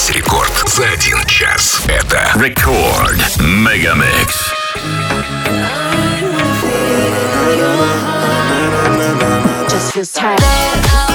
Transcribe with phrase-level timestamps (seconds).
[0.00, 1.82] Весь рекорд за один час.
[1.86, 4.52] Это Рекорд Мегамикс.
[9.68, 11.09] Just feels tight.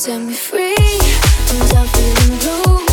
[0.00, 0.74] set me free.
[1.76, 2.89] I'm feeling blue.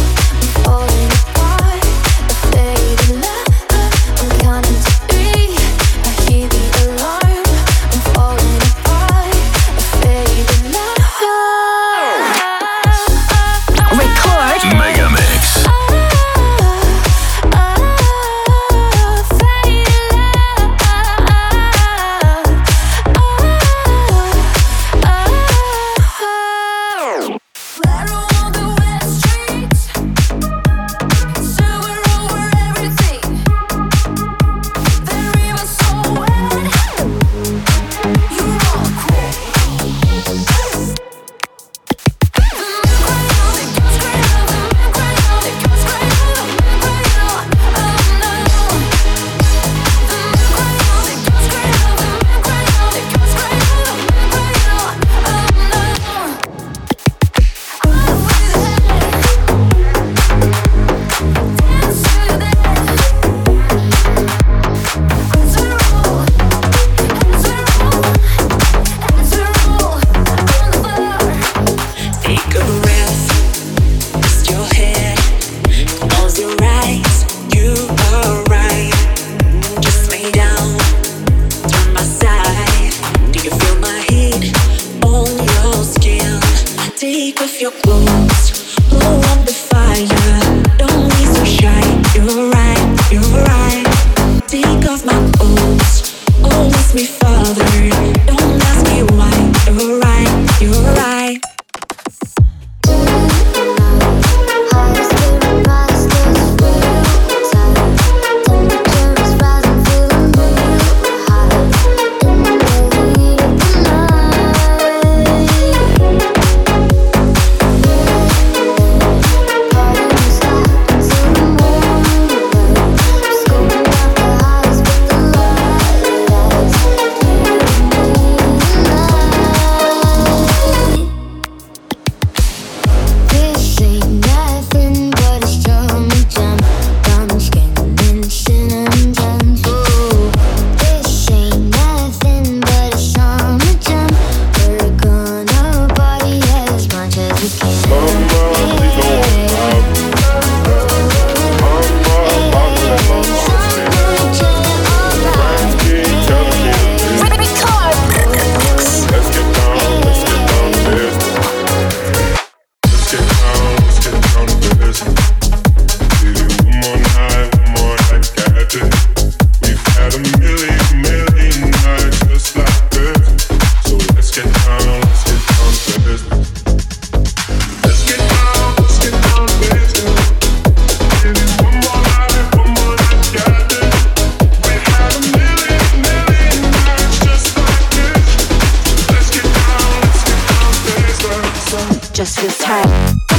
[192.67, 193.36] time.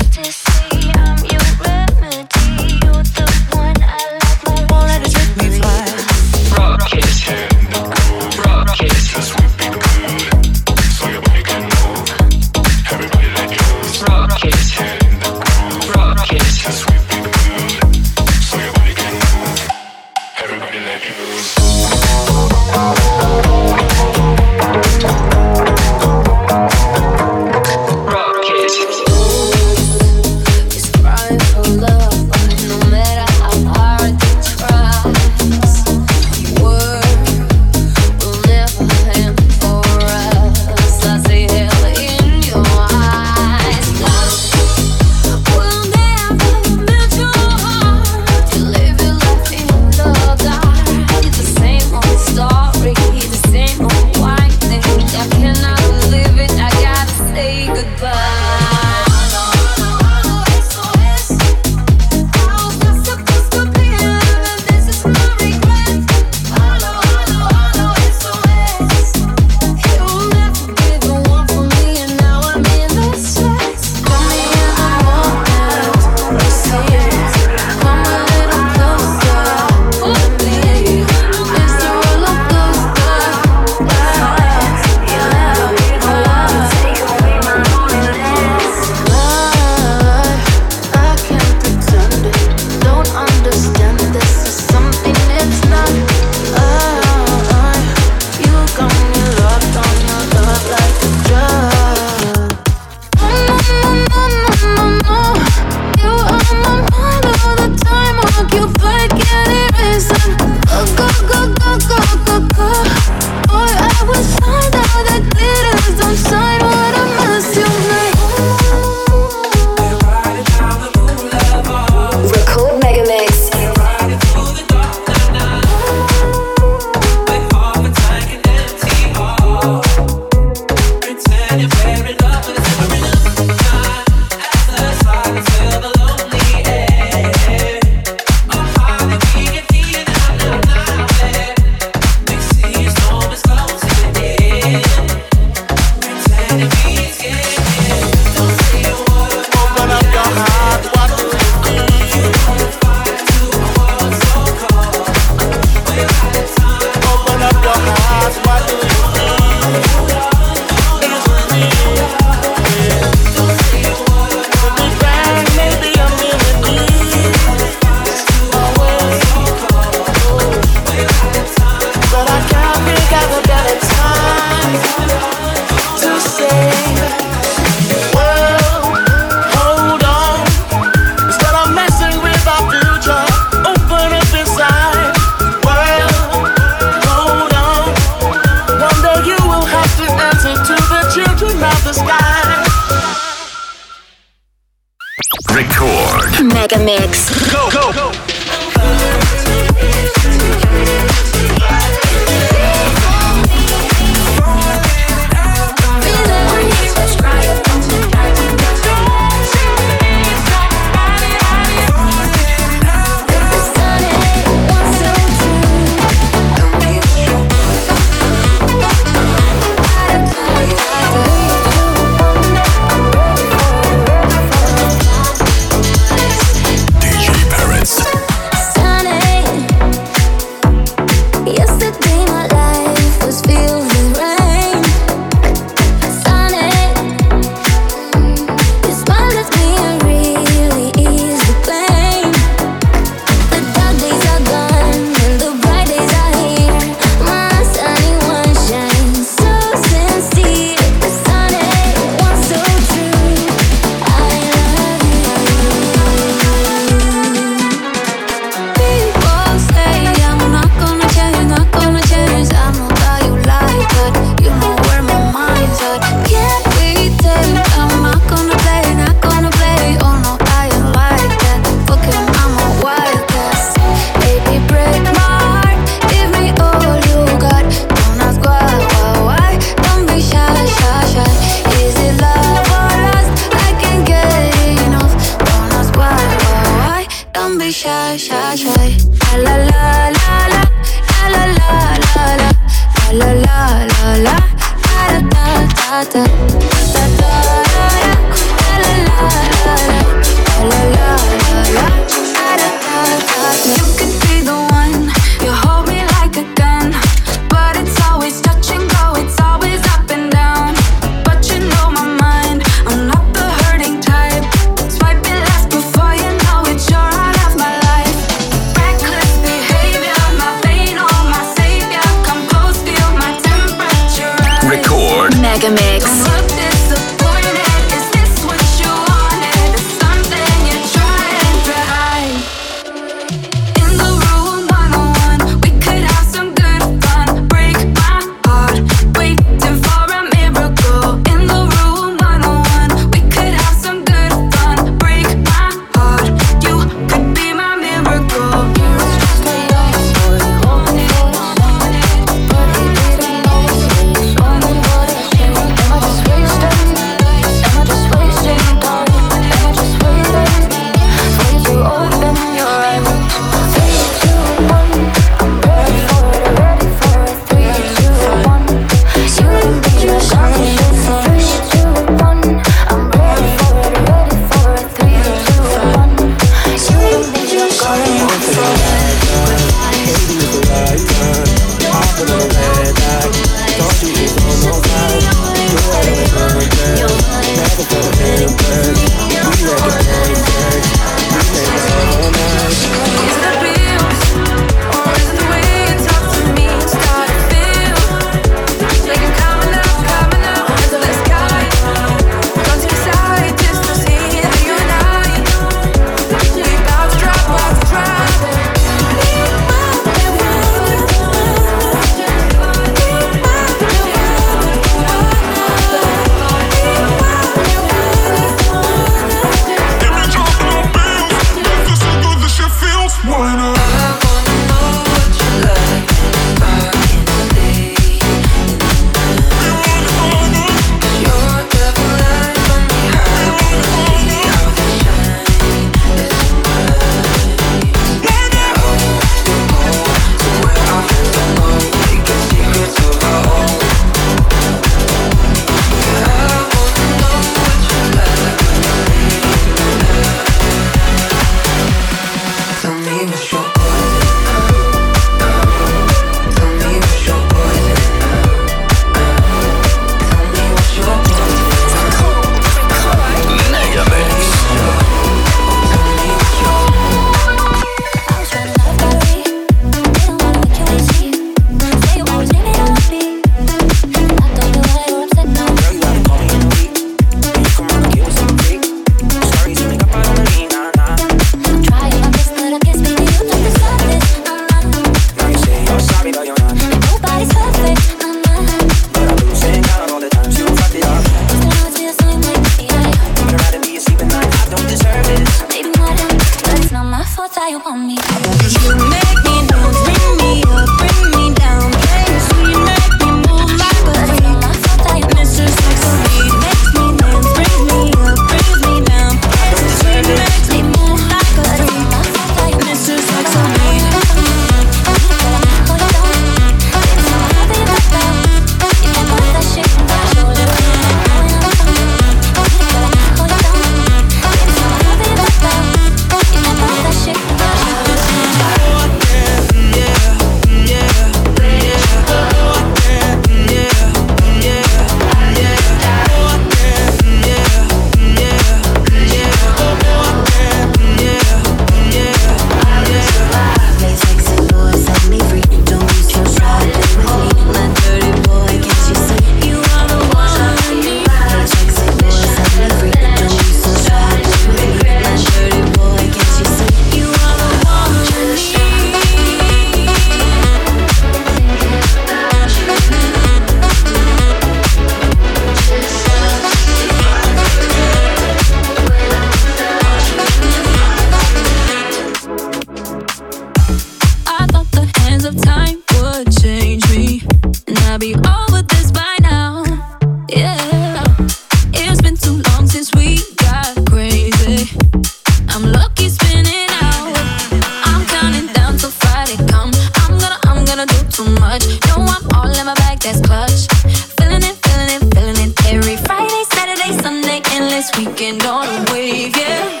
[598.30, 600.00] Walking on a wave, yeah.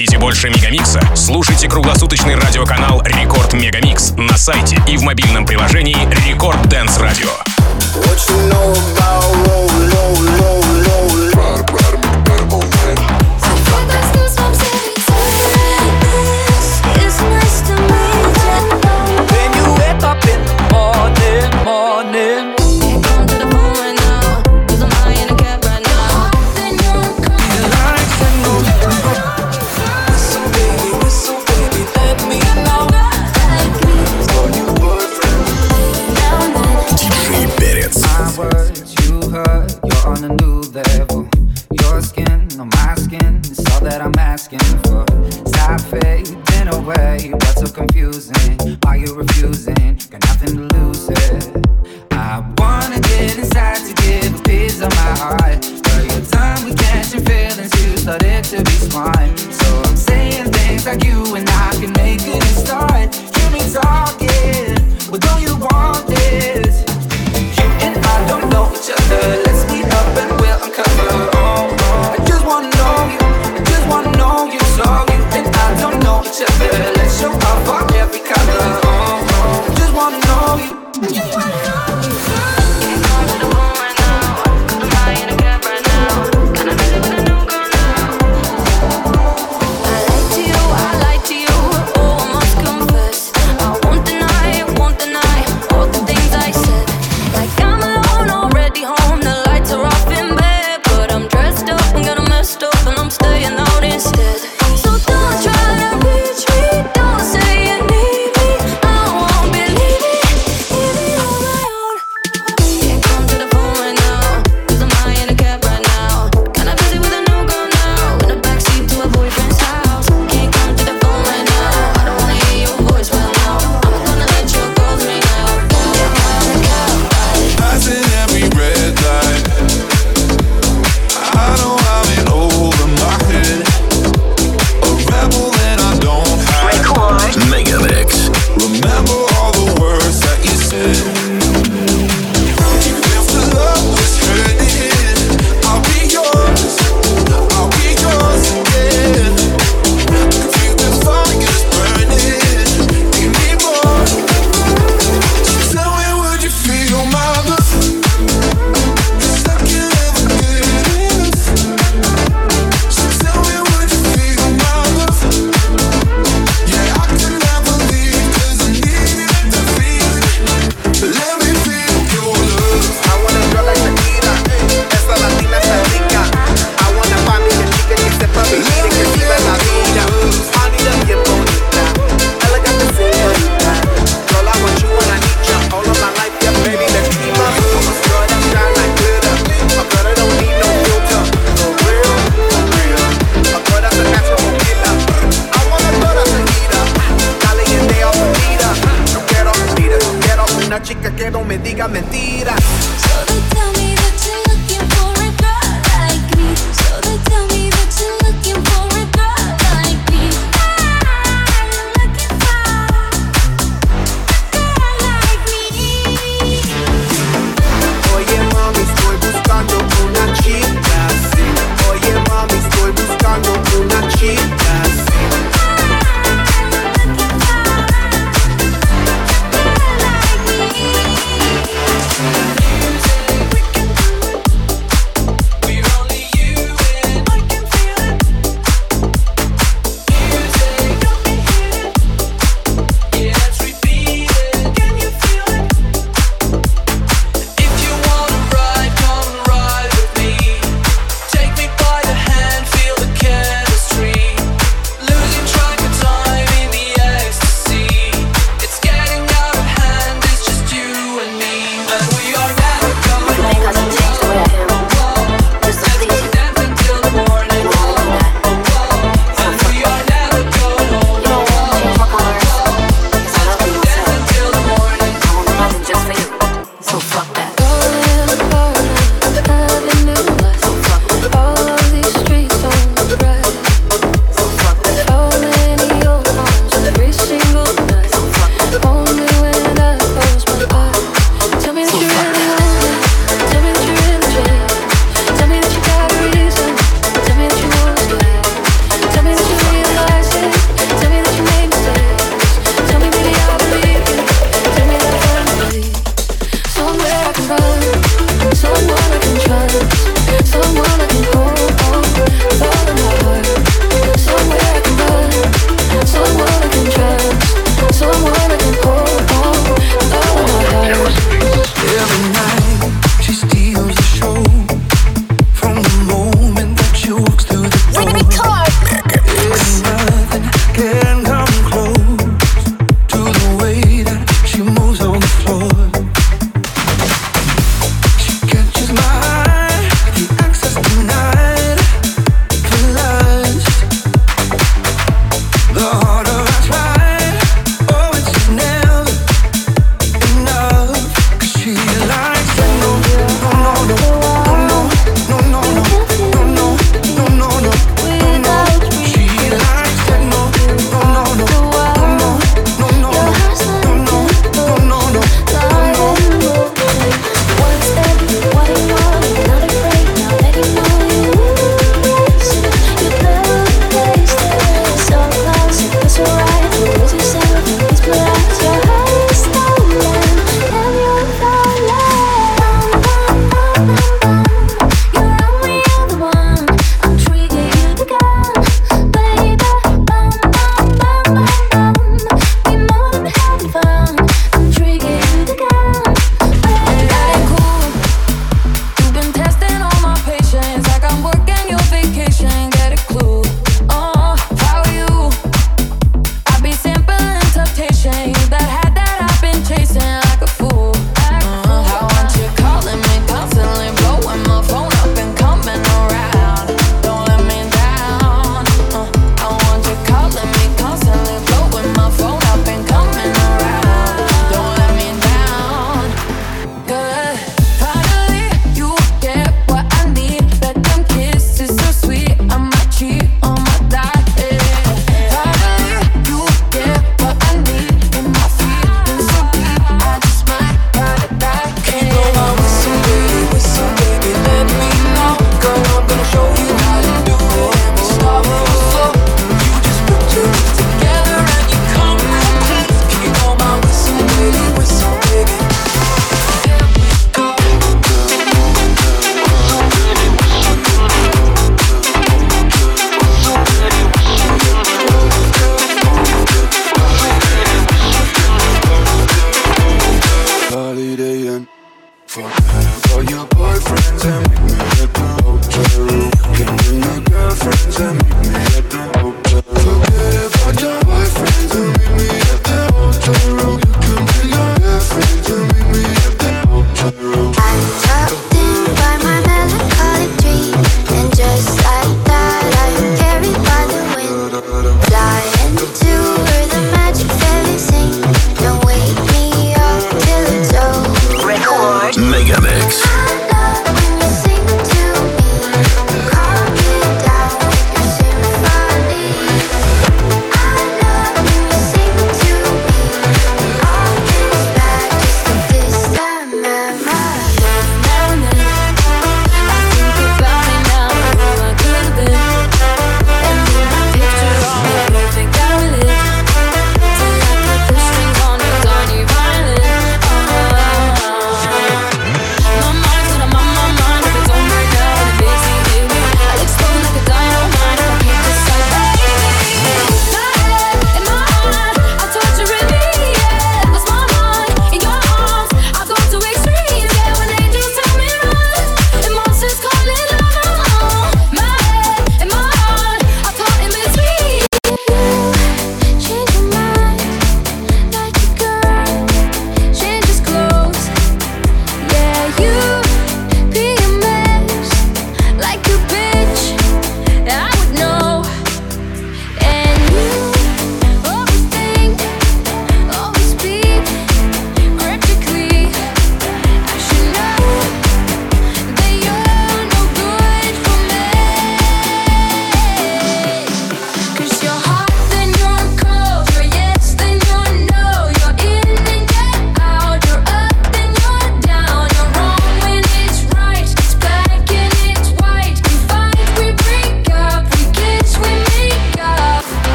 [0.00, 0.98] Хотите больше Мегамикса?
[1.14, 7.28] Слушайте круглосуточный радиоканал Рекорд Мегамикс на сайте и в мобильном приложении Рекорд Дэнс Радио.
[7.96, 9.99] What you know about rolling?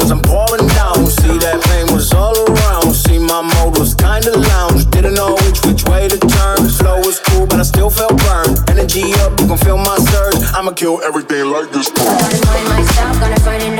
[0.00, 1.06] was I'm falling down.
[1.06, 2.94] See that pain was all around.
[2.94, 4.88] See my mode was kinda lounge.
[4.90, 6.68] Didn't know which which way to turn.
[6.68, 8.58] Flow was cool, but I still felt burned.
[8.70, 10.42] Energy up, you can feel my surge.
[10.56, 11.88] I'ma kill everything like this.
[11.90, 13.79] Gotta find myself, gonna find enough.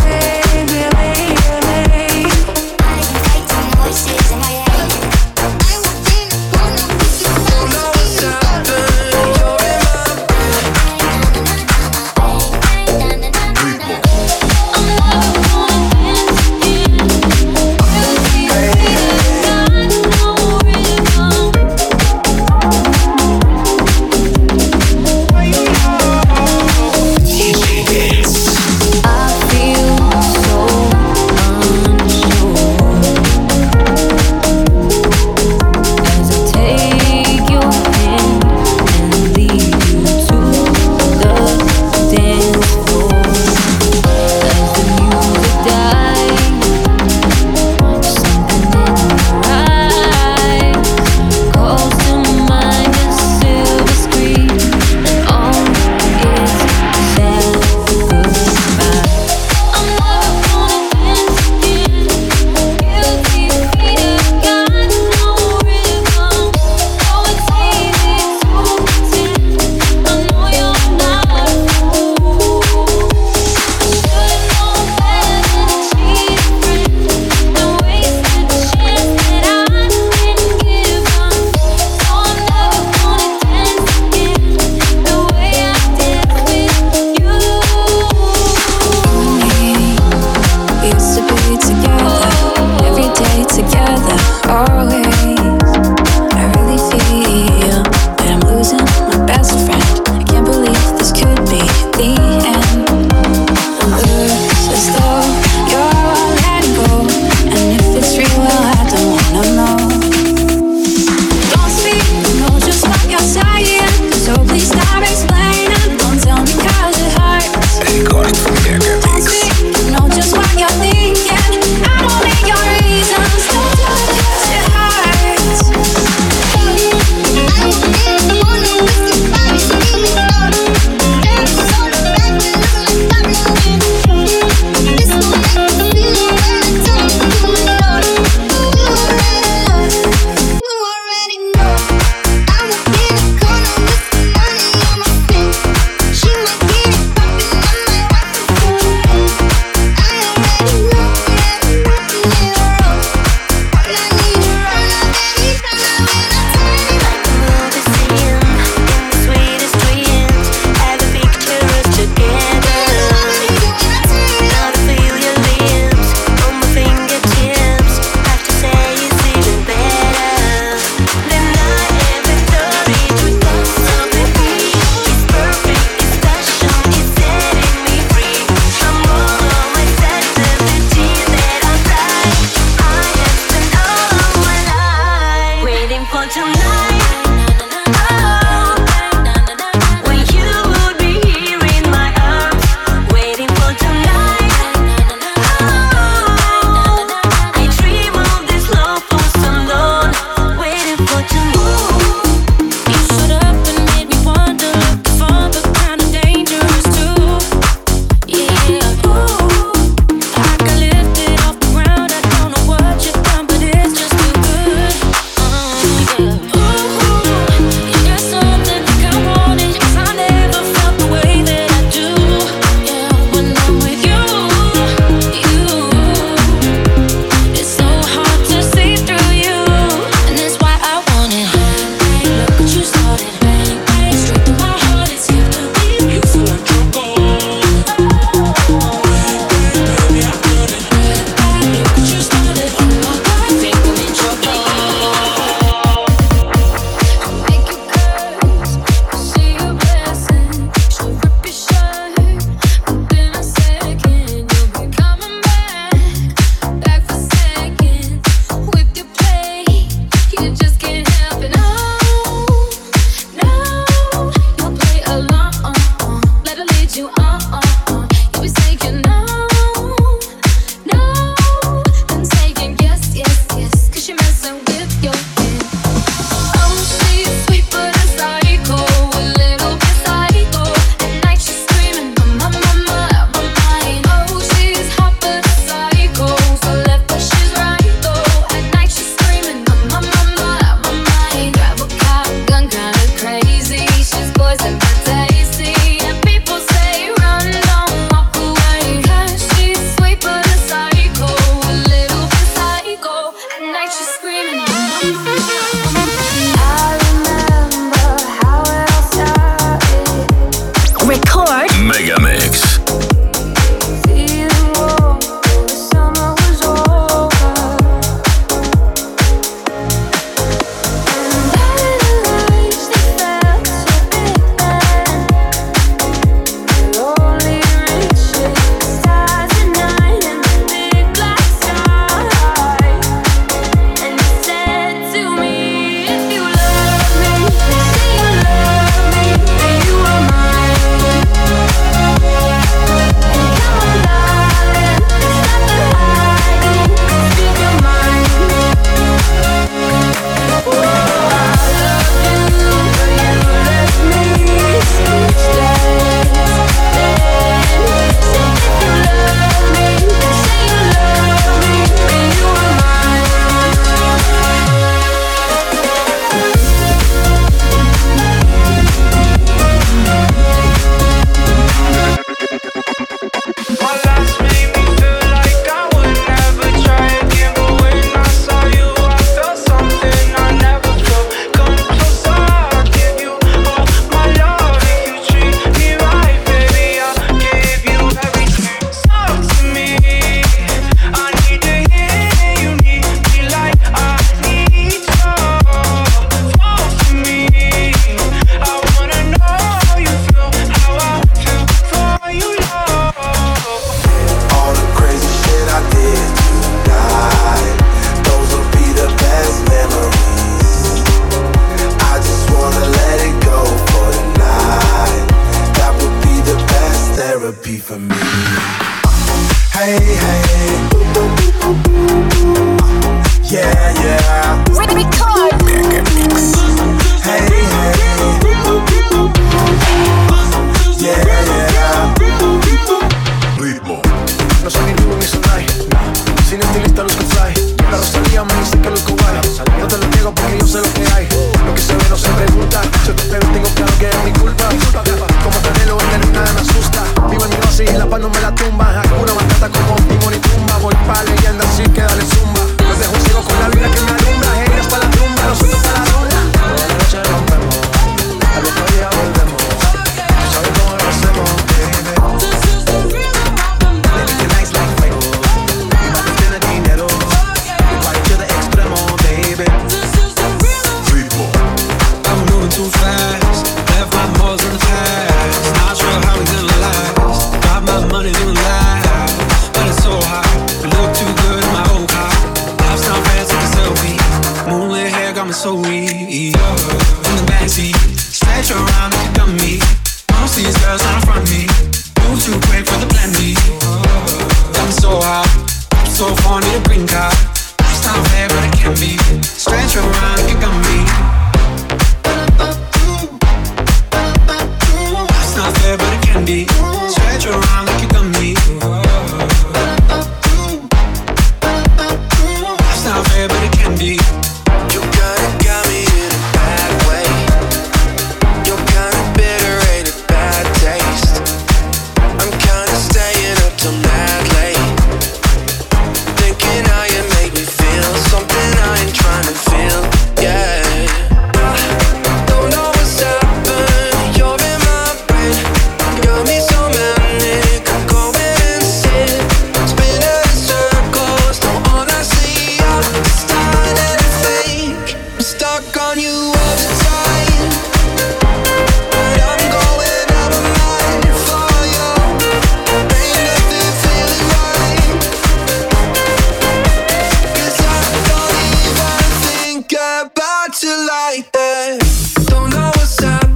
[560.67, 562.45] got you like that.
[562.45, 563.50] Don't know what's up.